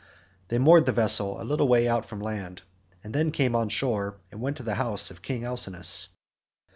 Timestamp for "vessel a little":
0.91-1.67